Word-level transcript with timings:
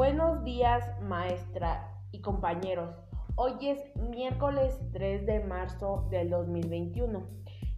Buenos 0.00 0.42
días, 0.44 0.82
maestra 1.02 1.94
y 2.10 2.22
compañeros. 2.22 2.96
Hoy 3.34 3.52
es 3.60 3.78
miércoles 3.96 4.80
3 4.94 5.26
de 5.26 5.40
marzo 5.40 6.08
del 6.10 6.30
2021. 6.30 7.22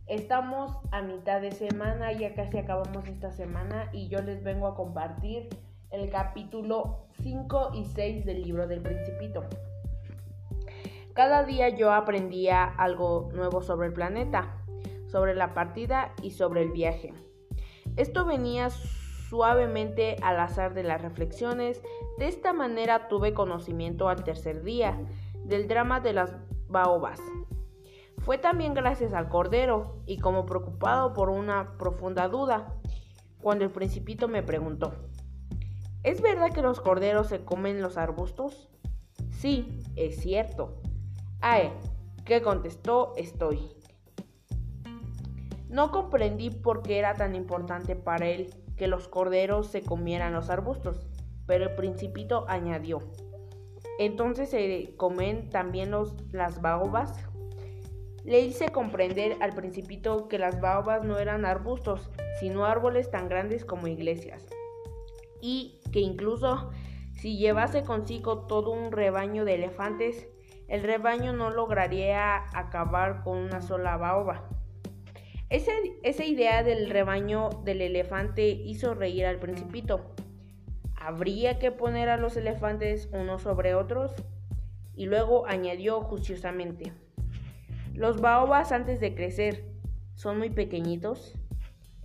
Estamos 0.07 0.71
a 0.93 1.03
mitad 1.03 1.41
de 1.41 1.51
semana, 1.51 2.13
ya 2.13 2.33
casi 2.37 2.59
acabamos 2.59 3.09
esta 3.09 3.33
semana 3.33 3.91
y 3.93 4.07
yo 4.07 4.23
les 4.23 4.45
vengo 4.45 4.69
a 4.69 4.77
compartir 4.77 5.49
el 5.91 6.11
capítulo 6.11 7.09
5 7.23 7.73
y 7.75 7.87
6 7.87 8.25
del 8.25 8.43
libro 8.43 8.69
del 8.69 8.83
principito. 8.83 9.43
Cada 11.15 11.43
día 11.43 11.71
yo 11.71 11.93
aprendía 11.93 12.63
algo 12.63 13.31
nuevo 13.35 13.63
sobre 13.63 13.89
el 13.89 13.95
planeta, 13.95 14.63
sobre 15.09 15.35
la 15.35 15.55
partida 15.55 16.13
y 16.23 16.31
sobre 16.31 16.63
el 16.63 16.71
viaje. 16.71 17.13
Esto 17.97 18.25
venía 18.25 18.69
suavemente 19.33 20.17
al 20.21 20.39
azar 20.39 20.75
de 20.75 20.83
las 20.83 21.01
reflexiones. 21.01 21.81
De 22.19 22.29
esta 22.29 22.53
manera 22.53 23.09
tuve 23.09 23.33
conocimiento 23.33 24.11
al 24.11 24.25
tercer 24.25 24.63
día 24.63 25.01
del 25.43 25.69
drama 25.69 26.01
de 26.01 26.13
las 26.13 26.35
baobas. 26.69 27.19
Fue 28.19 28.37
también 28.37 28.75
gracias 28.75 29.15
al 29.15 29.31
cordero 29.31 30.03
y 30.05 30.19
como 30.19 30.45
preocupado 30.45 31.15
por 31.15 31.31
una 31.31 31.79
profunda 31.79 32.29
duda, 32.29 32.75
cuando 33.41 33.65
el 33.65 33.71
principito 33.71 34.29
me 34.29 34.43
preguntó, 34.43 34.93
¿es 36.03 36.21
verdad 36.21 36.53
que 36.53 36.61
los 36.61 36.83
corderos 36.83 37.29
se 37.29 37.43
comen 37.43 37.81
los 37.81 37.97
arbustos? 37.97 38.69
Sí, 39.31 39.83
es 39.97 40.21
cierto. 40.21 40.83
Ae, 41.41 41.73
¿qué 42.27 42.43
contestó 42.43 43.15
estoy. 43.17 43.71
No 45.71 45.91
comprendí 45.91 46.51
por 46.51 46.83
qué 46.83 46.99
era 46.99 47.15
tan 47.15 47.35
importante 47.35 47.97
para 47.97 48.27
él 48.27 48.62
que 48.77 48.87
los 48.87 49.09
corderos 49.09 49.69
se 49.69 49.83
comieran 49.83 50.33
los 50.33 50.51
arbustos, 50.51 51.07
pero 51.47 51.65
el 51.65 51.75
principito 51.75 52.45
añadió, 52.49 53.01
entonces 53.99 54.51
se 54.51 54.95
comen 54.97 55.51
también 55.51 55.91
los, 55.91 56.15
las 56.33 56.61
baobas. 56.61 57.29
Le 58.25 58.41
hice 58.41 58.69
comprender 58.69 59.37
al 59.41 59.53
principito 59.53 60.29
que 60.29 60.39
las 60.39 60.61
baobas 60.61 61.05
no 61.05 61.19
eran 61.19 61.45
arbustos, 61.45 62.11
sino 62.41 62.65
árboles 62.65 63.11
tan 63.11 63.29
grandes 63.29 63.65
como 63.65 63.89
iglesias, 63.89 64.47
y 65.41 65.81
que 65.93 66.01
incluso 66.01 66.71
si 67.13 67.37
llevase 67.37 67.83
consigo 67.83 68.47
todo 68.47 68.71
un 68.71 68.93
rebaño 68.93 69.45
de 69.45 69.55
elefantes, 69.55 70.29
el 70.69 70.83
rebaño 70.83 71.33
no 71.33 71.51
lograría 71.51 72.45
acabar 72.57 73.23
con 73.23 73.37
una 73.39 73.61
sola 73.61 73.97
baoba 73.97 74.49
esa 75.53 76.25
idea 76.25 76.63
del 76.63 76.89
rebaño 76.89 77.51
del 77.65 77.83
elefante 77.83 78.49
hizo 78.49 78.95
reír 78.95 79.27
al 79.27 79.39
principito. 79.39 80.15
¿Habría 80.97 81.59
que 81.59 81.71
poner 81.71 82.09
a 82.09 82.17
los 82.17 82.39
elefantes 82.39 83.11
unos 83.13 83.43
sobre 83.43 83.75
otros? 83.75 84.15
Y 84.95 85.05
luego 85.05 85.47
añadió 85.47 86.01
juiciosamente. 86.01 86.93
Los 87.93 88.23
baobas 88.23 88.73
antes 88.73 88.99
de 88.99 89.15
crecer 89.15 89.67
son 90.15 90.39
muy 90.39 90.49
pequeñitos. 90.49 91.39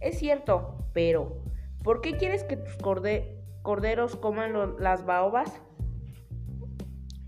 Es 0.02 0.20
cierto, 0.20 0.86
pero 0.92 1.42
¿por 1.84 2.02
qué 2.02 2.18
quieres 2.18 2.44
que 2.44 2.58
tus 2.58 2.76
corderos 3.62 4.18
coman 4.18 4.76
las 4.80 5.06
baobas? 5.06 5.62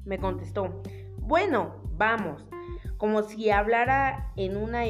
Me 0.03 0.17
contestó. 0.17 0.81
Bueno, 1.17 1.81
vamos, 1.94 2.45
como 2.97 3.23
si 3.23 3.52
hablara 3.52 4.34
en 4.36 4.58
una 4.58 4.84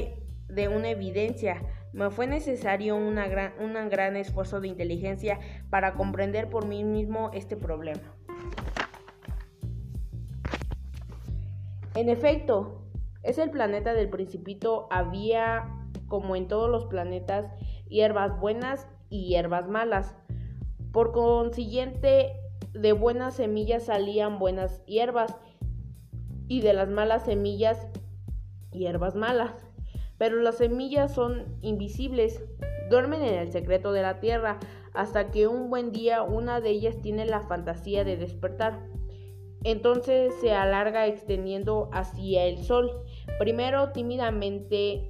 de 0.50 0.68
una 0.68 0.90
evidencia. 0.90 1.62
Me 1.94 2.10
fue 2.10 2.28
necesario 2.28 2.96
un 2.96 3.16
gran 3.16 4.16
esfuerzo 4.16 4.60
de 4.62 4.68
inteligencia 4.68 5.40
para 5.70 5.96
comprender 5.96 6.50
por 6.50 6.68
mí 6.68 6.84
mismo 6.84 7.32
este 7.34 7.56
problema. 7.56 8.16
En 11.96 12.10
efecto, 12.10 12.84
es 13.24 13.38
el 13.38 13.50
planeta 13.50 13.94
del 13.94 14.10
principito. 14.10 14.88
Había, 14.92 15.68
como 16.08 16.36
en 16.36 16.48
todos 16.48 16.70
los 16.70 16.86
planetas, 16.86 17.46
hierbas 17.88 18.40
buenas 18.40 18.88
y 19.10 19.28
hierbas 19.28 19.68
malas. 19.68 20.16
Por 20.92 21.12
consiguiente, 21.12 22.34
de 22.74 22.94
buenas 22.94 23.36
semillas 23.36 23.86
salían 23.86 24.40
buenas 24.40 24.86
hierbas 24.86 25.36
y 26.48 26.62
de 26.62 26.74
las 26.74 26.90
malas 26.90 27.26
semillas 27.26 27.88
hierbas 28.72 29.16
malas 29.16 29.69
pero 30.20 30.42
las 30.42 30.58
semillas 30.58 31.14
son 31.14 31.46
invisibles, 31.62 32.44
duermen 32.90 33.24
en 33.24 33.36
el 33.36 33.52
secreto 33.52 33.94
de 33.94 34.04
la 34.04 34.20
tierra, 34.20 34.60
hasta 34.94 35.32
que 35.32 35.48
un 35.48 35.70
buen 35.70 35.92
día 35.92 36.22
una 36.22 36.60
de 36.60 36.70
ellas 36.70 36.98
tiene 37.02 37.26
la 37.26 37.40
fantasía 37.40 38.04
de 38.04 38.18
despertar. 38.18 38.86
Entonces 39.64 40.34
se 40.42 40.54
alarga 40.54 41.08
extendiendo 41.08 41.90
hacia 41.94 42.46
el 42.46 42.64
sol, 42.64 42.92
primero 43.40 43.92
tímidamente 43.92 45.10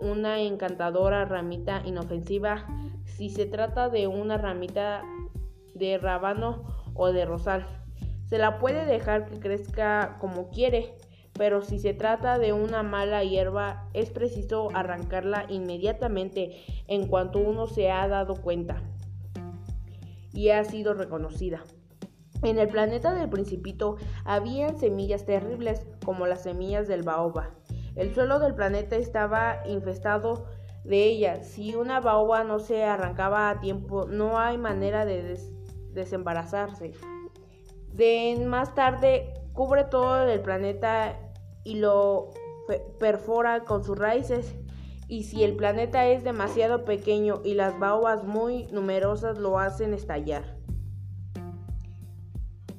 una 0.00 0.40
encantadora 0.40 1.24
ramita 1.24 1.82
inofensiva, 1.84 2.66
si 3.04 3.30
se 3.30 3.46
trata 3.46 3.88
de 3.88 4.08
una 4.08 4.38
ramita 4.38 5.02
de 5.74 5.98
rábano 5.98 6.64
o 6.94 7.12
de 7.12 7.24
rosal. 7.24 7.66
Se 8.24 8.38
la 8.38 8.58
puede 8.58 8.86
dejar 8.86 9.26
que 9.26 9.38
crezca 9.38 10.16
como 10.20 10.50
quiere, 10.50 10.96
pero 11.38 11.62
si 11.62 11.78
se 11.78 11.94
trata 11.94 12.38
de 12.38 12.52
una 12.52 12.82
mala 12.82 13.24
hierba 13.24 13.88
es 13.92 14.10
preciso 14.10 14.68
arrancarla 14.74 15.46
inmediatamente 15.48 16.62
en 16.86 17.08
cuanto 17.08 17.38
uno 17.38 17.66
se 17.66 17.90
ha 17.90 18.06
dado 18.08 18.36
cuenta 18.36 18.82
y 20.32 20.50
ha 20.50 20.64
sido 20.64 20.94
reconocida. 20.94 21.62
En 22.42 22.58
el 22.58 22.68
planeta 22.68 23.14
del 23.14 23.28
principito 23.28 23.96
habían 24.24 24.78
semillas 24.78 25.24
terribles 25.24 25.86
como 26.04 26.26
las 26.26 26.42
semillas 26.42 26.86
del 26.86 27.02
baoba. 27.02 27.50
El 27.94 28.14
suelo 28.14 28.38
del 28.38 28.54
planeta 28.54 28.96
estaba 28.96 29.62
infestado 29.66 30.46
de 30.84 31.04
ellas. 31.04 31.46
Si 31.46 31.74
una 31.74 32.00
baoba 32.00 32.44
no 32.44 32.58
se 32.58 32.84
arrancaba 32.84 33.48
a 33.48 33.60
tiempo, 33.60 34.04
no 34.06 34.38
hay 34.38 34.58
manera 34.58 35.06
de 35.06 35.38
desembarazarse. 35.92 36.92
De 37.92 38.36
más 38.46 38.74
tarde 38.74 39.32
cubre 39.54 39.84
todo 39.84 40.28
el 40.28 40.40
planeta 40.40 41.18
y 41.66 41.74
lo 41.74 42.30
perfora 42.98 43.64
con 43.64 43.82
sus 43.82 43.98
raíces. 43.98 44.54
Y 45.08 45.24
si 45.24 45.44
el 45.44 45.56
planeta 45.56 46.06
es 46.06 46.24
demasiado 46.24 46.84
pequeño 46.84 47.40
y 47.44 47.54
las 47.54 47.78
baobas 47.78 48.24
muy 48.24 48.66
numerosas 48.68 49.38
lo 49.38 49.58
hacen 49.58 49.92
estallar. 49.92 50.56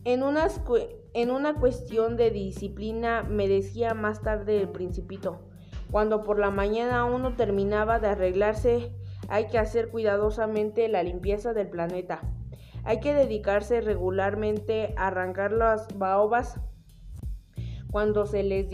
En, 0.04 0.24
una 0.24 1.54
cuestión 1.56 2.16
de 2.16 2.32
disciplina 2.32 3.24
me 3.24 3.50
decía 3.50 3.94
más 3.94 4.22
tarde 4.22 4.58
el 4.58 4.70
principito, 4.70 5.40
cuando 5.92 6.24
por 6.24 6.40
la 6.40 6.50
mañana 6.50 7.04
uno 7.04 7.36
terminaba 7.36 8.00
de 8.00 8.08
arreglarse, 8.08 8.94
hay 9.28 9.48
que 9.48 9.58
hacer 9.58 9.90
cuidadosamente 9.90 10.88
la 10.88 11.04
limpieza 11.04 11.54
del 11.54 11.70
planeta. 11.70 12.22
Hay 12.86 13.02
que 13.02 13.14
dedicarse 13.14 13.82
regularmente 13.82 14.94
a 14.96 15.08
arrancar 15.08 15.52
las 15.52 15.88
baobas 15.98 16.62
cuando 17.92 18.26
se 18.26 18.44
les 18.44 18.70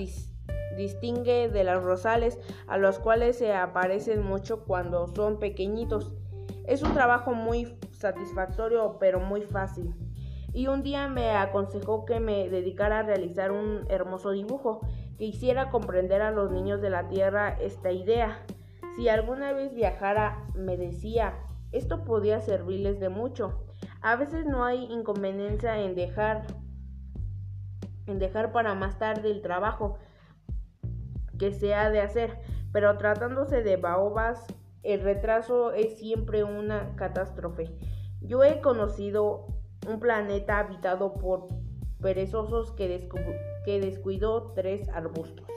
distingue 0.75 1.49
de 1.49 1.63
los 1.63 1.83
rosales 1.83 2.39
a 2.67 2.77
los 2.77 2.99
cuales 2.99 3.37
se 3.37 3.53
aparecen 3.53 4.23
mucho 4.23 4.63
cuando 4.65 5.07
son 5.07 5.39
pequeñitos. 5.39 6.13
Es 6.65 6.81
un 6.81 6.93
trabajo 6.93 7.33
muy 7.33 7.77
satisfactorio 7.91 8.97
pero 8.99 9.19
muy 9.19 9.41
fácil. 9.41 9.93
Y 10.53 10.67
un 10.67 10.83
día 10.83 11.07
me 11.07 11.31
aconsejó 11.31 12.05
que 12.05 12.19
me 12.19 12.47
dedicara 12.47 12.99
a 12.99 13.03
realizar 13.03 13.51
un 13.51 13.85
hermoso 13.89 14.31
dibujo 14.31 14.81
que 15.17 15.25
hiciera 15.25 15.71
comprender 15.71 16.21
a 16.21 16.31
los 16.31 16.51
niños 16.51 16.79
de 16.79 16.91
la 16.91 17.07
Tierra 17.07 17.57
esta 17.59 17.91
idea. 17.91 18.45
Si 18.95 19.09
alguna 19.09 19.51
vez 19.53 19.73
viajara, 19.73 20.45
me 20.53 20.77
decía, 20.77 21.39
esto 21.71 22.03
podía 22.03 22.39
servirles 22.39 22.99
de 22.99 23.09
mucho. 23.09 23.63
A 24.01 24.15
veces 24.15 24.45
no 24.45 24.63
hay 24.63 24.83
inconveniencia 24.91 25.79
en 25.81 25.95
dejar 25.95 26.45
en 28.07 28.19
dejar 28.19 28.51
para 28.51 28.75
más 28.75 28.97
tarde 28.99 29.31
el 29.31 29.41
trabajo 29.41 29.97
que 31.37 31.51
se 31.51 31.73
ha 31.73 31.89
de 31.89 32.01
hacer, 32.01 32.39
pero 32.71 32.97
tratándose 32.97 33.63
de 33.63 33.77
baobas, 33.77 34.45
el 34.83 35.01
retraso 35.01 35.71
es 35.71 35.97
siempre 35.97 36.43
una 36.43 36.95
catástrofe. 36.95 37.75
Yo 38.21 38.43
he 38.43 38.61
conocido 38.61 39.47
un 39.87 39.99
planeta 39.99 40.59
habitado 40.59 41.13
por 41.13 41.47
perezosos 42.01 42.71
que, 42.71 43.09
que 43.65 43.79
descuidó 43.79 44.51
tres 44.53 44.89
arbustos. 44.89 45.47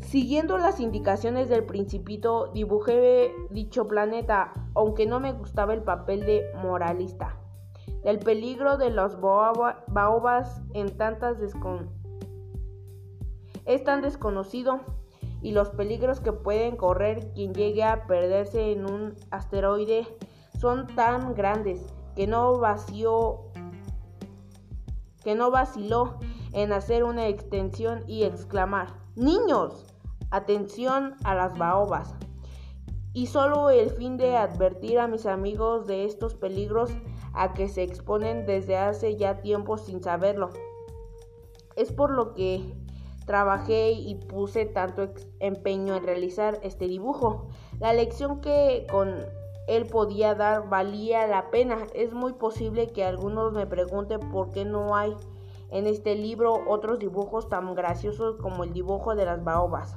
Siguiendo 0.00 0.58
las 0.58 0.78
indicaciones 0.78 1.48
del 1.48 1.64
principito, 1.64 2.50
dibujé 2.52 3.34
dicho 3.50 3.88
planeta, 3.88 4.52
aunque 4.74 5.06
no 5.06 5.20
me 5.20 5.32
gustaba 5.32 5.72
el 5.72 5.82
papel 5.82 6.26
de 6.26 6.44
moralista. 6.54 7.41
El 8.04 8.18
peligro 8.18 8.76
de 8.76 8.90
los 8.90 9.20
baobas 9.20 10.60
en 10.74 10.96
tantas 10.96 11.36
es 13.64 13.84
tan 13.84 14.02
desconocido 14.02 14.80
y 15.40 15.52
los 15.52 15.70
peligros 15.70 16.20
que 16.20 16.32
pueden 16.32 16.76
correr 16.76 17.32
quien 17.32 17.54
llegue 17.54 17.84
a 17.84 18.06
perderse 18.06 18.72
en 18.72 18.90
un 18.90 19.14
asteroide 19.30 20.06
son 20.58 20.86
tan 20.88 21.34
grandes 21.34 21.94
que 22.16 22.26
no 22.26 22.58
vació 22.58 23.52
que 25.22 25.34
no 25.36 25.52
vaciló 25.52 26.18
en 26.52 26.72
hacer 26.72 27.04
una 27.04 27.28
extensión 27.28 28.02
y 28.08 28.24
exclamar, 28.24 28.88
Niños, 29.14 29.86
atención 30.30 31.14
a 31.22 31.34
las 31.34 31.56
baobas. 31.56 32.14
Y 33.12 33.26
solo 33.26 33.70
el 33.70 33.90
fin 33.90 34.16
de 34.16 34.36
advertir 34.36 34.98
a 34.98 35.06
mis 35.06 35.26
amigos 35.26 35.86
de 35.86 36.06
estos 36.06 36.34
peligros 36.34 36.90
a 37.34 37.54
que 37.54 37.68
se 37.68 37.82
exponen 37.82 38.46
desde 38.46 38.76
hace 38.76 39.16
ya 39.16 39.40
tiempo 39.40 39.78
sin 39.78 40.02
saberlo. 40.02 40.50
Es 41.76 41.92
por 41.92 42.10
lo 42.10 42.34
que 42.34 42.74
trabajé 43.26 43.92
y 43.92 44.16
puse 44.16 44.66
tanto 44.66 45.10
empeño 45.40 45.96
en 45.96 46.04
realizar 46.04 46.58
este 46.62 46.86
dibujo. 46.86 47.48
La 47.78 47.92
lección 47.92 48.40
que 48.40 48.86
con 48.90 49.14
él 49.66 49.86
podía 49.86 50.34
dar 50.34 50.68
valía 50.68 51.26
la 51.26 51.50
pena. 51.50 51.86
Es 51.94 52.12
muy 52.12 52.32
posible 52.32 52.88
que 52.88 53.04
algunos 53.04 53.52
me 53.52 53.66
pregunten 53.66 54.20
por 54.30 54.50
qué 54.50 54.64
no 54.64 54.96
hay 54.96 55.16
en 55.70 55.86
este 55.86 56.14
libro 56.14 56.68
otros 56.68 56.98
dibujos 56.98 57.48
tan 57.48 57.74
graciosos 57.74 58.36
como 58.36 58.64
el 58.64 58.72
dibujo 58.72 59.14
de 59.14 59.24
las 59.24 59.42
baobas. 59.42 59.96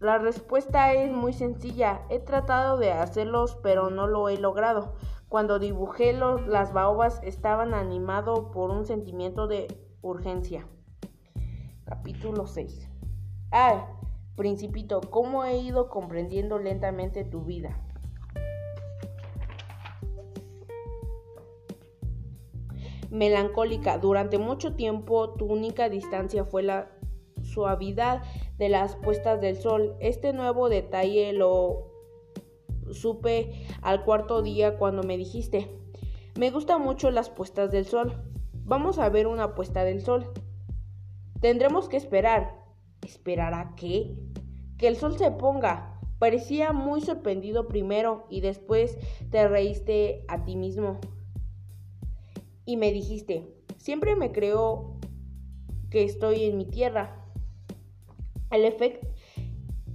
La 0.00 0.18
respuesta 0.18 0.92
es 0.94 1.12
muy 1.12 1.32
sencilla. 1.32 2.02
He 2.08 2.18
tratado 2.18 2.78
de 2.78 2.90
hacerlos, 2.90 3.56
pero 3.62 3.90
no 3.90 4.06
lo 4.06 4.28
he 4.28 4.38
logrado. 4.38 4.94
Cuando 5.28 5.58
dibujé 5.58 6.12
los, 6.12 6.46
las 6.46 6.72
baobas 6.72 7.20
estaban 7.22 7.74
animado 7.74 8.50
por 8.50 8.70
un 8.70 8.86
sentimiento 8.86 9.46
de 9.46 9.68
urgencia. 10.02 10.66
Capítulo 11.84 12.46
6. 12.46 12.88
Ah, 13.52 13.86
Principito, 14.40 15.02
¿cómo 15.02 15.44
he 15.44 15.58
ido 15.58 15.90
comprendiendo 15.90 16.58
lentamente 16.58 17.24
tu 17.24 17.42
vida? 17.42 17.78
Melancólica, 23.10 23.98
durante 23.98 24.38
mucho 24.38 24.76
tiempo 24.76 25.34
tu 25.34 25.44
única 25.44 25.90
distancia 25.90 26.46
fue 26.46 26.62
la 26.62 26.90
suavidad 27.42 28.22
de 28.60 28.68
las 28.68 28.94
puestas 28.94 29.40
del 29.40 29.56
sol. 29.56 29.96
Este 29.98 30.34
nuevo 30.34 30.68
detalle 30.68 31.32
lo 31.32 31.88
supe 32.92 33.66
al 33.80 34.04
cuarto 34.04 34.42
día 34.42 34.76
cuando 34.76 35.02
me 35.02 35.16
dijiste, 35.16 35.68
me 36.38 36.50
gustan 36.50 36.82
mucho 36.82 37.10
las 37.10 37.30
puestas 37.30 37.72
del 37.72 37.86
sol. 37.86 38.22
Vamos 38.52 38.98
a 38.98 39.08
ver 39.08 39.26
una 39.26 39.54
puesta 39.54 39.82
del 39.82 40.02
sol. 40.02 40.30
Tendremos 41.40 41.88
que 41.88 41.96
esperar. 41.96 42.60
¿Esperar 43.02 43.54
a 43.54 43.74
qué? 43.76 44.14
que 44.76 44.88
el 44.88 44.96
sol 44.96 45.16
se 45.18 45.30
ponga. 45.30 45.98
Parecía 46.18 46.72
muy 46.72 47.00
sorprendido 47.00 47.66
primero 47.66 48.26
y 48.28 48.40
después 48.40 48.98
te 49.30 49.48
reíste 49.48 50.24
a 50.28 50.44
ti 50.44 50.56
mismo. 50.56 50.98
Y 52.66 52.76
me 52.76 52.92
dijiste, 52.92 53.54
siempre 53.78 54.16
me 54.16 54.32
creo 54.32 54.96
que 55.90 56.04
estoy 56.04 56.44
en 56.44 56.58
mi 56.58 56.64
tierra. 56.64 57.19
El 58.50 58.64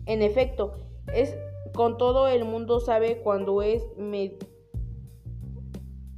en 0.05 0.21
efecto, 0.21 0.75
es 1.13 1.35
con 1.73 1.97
todo 1.97 2.27
el 2.27 2.45
mundo 2.45 2.79
sabe 2.79 3.17
cuando 3.17 3.61
es 3.61 3.83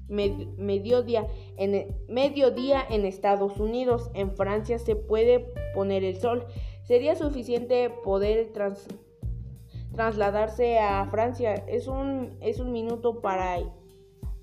mediodía, 0.08 1.28
en, 1.58 1.96
mediodía 2.08 2.86
en 2.90 3.06
Estados 3.06 3.60
Unidos. 3.60 4.12
En 4.14 4.36
Francia 4.36 4.78
se 4.78 4.96
puede 4.96 5.52
poner 5.74 6.04
el 6.04 6.20
sol. 6.20 6.46
Sería 6.84 7.16
suficiente 7.16 7.90
poder 7.90 8.54
trasladarse 9.94 10.80
a 10.80 11.06
Francia. 11.10 11.56
Es 11.68 11.88
un, 11.88 12.38
es 12.42 12.60
un 12.60 12.72
minuto 12.72 13.22
para 13.22 13.58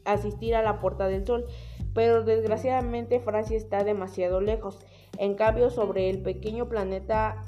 asistir 0.05 0.55
a 0.55 0.63
la 0.63 0.81
Puerta 0.81 1.09
del 1.09 1.25
Sol, 1.27 1.47
pero 1.95 2.25
desgraciadamente 2.25 3.21
Francia 3.21 3.57
está 3.57 3.85
demasiado 3.85 4.41
lejos. 4.41 4.81
En 5.17 5.35
cambio, 5.35 5.71
sobre 5.71 6.11
el 6.11 6.23
pequeño 6.23 6.69
planeta 6.69 7.43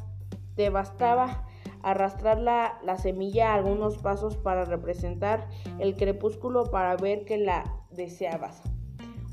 te 0.56 0.70
bastaba 0.70 1.46
arrastrar 1.82 2.38
la, 2.38 2.78
la, 2.82 2.98
semilla 2.98 3.54
algunos 3.54 3.98
pasos 3.98 4.36
para 4.36 4.64
representar 4.64 5.48
el 5.78 5.94
crepúsculo 5.94 6.70
para 6.70 6.96
ver 6.96 7.24
que 7.24 7.38
la 7.38 7.64
deseabas. 7.90 8.62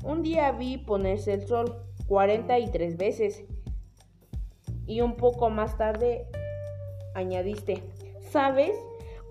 Un 0.04 0.22
día 0.22 0.52
vi 0.52 0.78
ponerse 0.78 1.32
el 1.32 1.46
sol 1.46 1.74
43 2.06 2.96
veces 2.96 3.44
y 4.86 5.00
un 5.00 5.16
poco 5.16 5.50
más 5.50 5.76
tarde 5.78 6.26
añadiste, 7.14 7.82
¿sabes? 8.30 8.76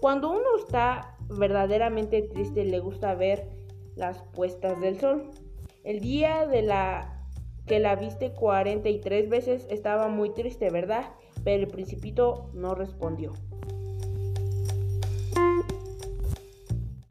Cuando 0.02 0.32
uno 0.32 0.58
está 0.58 1.16
verdaderamente 1.30 2.24
triste 2.24 2.66
le 2.66 2.80
gusta 2.80 3.16
ver 3.16 3.48
las 3.96 4.22
puestas 4.34 4.80
del 4.82 5.00
sol. 5.00 5.30
El 5.84 6.00
día 6.00 6.48
de 6.48 6.62
la 6.62 7.28
que 7.68 7.80
la 7.80 7.96
viste 7.96 8.34
43 8.34 9.30
veces 9.30 9.68
estaba 9.70 10.08
muy 10.08 10.34
triste, 10.34 10.70
¿verdad? 10.70 11.06
Pero 11.44 11.64
el 11.64 11.70
principito 11.70 12.50
no 12.54 12.76
respondió. 12.76 13.34